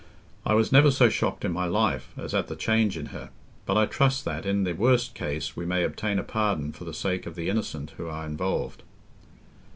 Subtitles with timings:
[0.47, 3.29] I was never so shocked in my life as at the change in her.
[3.67, 6.91] But I trust that, in the worst case, we may obtain a pardon for the
[6.95, 8.81] sake of the innocent who are involved."